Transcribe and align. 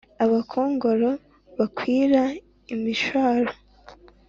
abakongoro 0.23 1.09
bakwira 1.57 2.21
imishwaro. 2.73 3.51